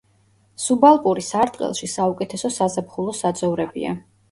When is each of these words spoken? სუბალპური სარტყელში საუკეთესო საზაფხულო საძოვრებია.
სუბალპური 0.63 1.25
სარტყელში 1.27 1.91
საუკეთესო 1.93 2.53
საზაფხულო 2.57 3.17
საძოვრებია. 3.21 3.97